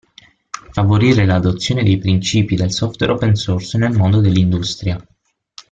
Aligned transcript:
Favorire 0.73 1.25
l'adozione 1.27 1.83
dei 1.83 1.99
principi 1.99 2.55
del 2.55 2.71
software 2.71 3.11
open 3.11 3.35
source 3.35 3.77
nel 3.77 3.95
mondo 3.95 4.19
dell'industria. 4.19 4.97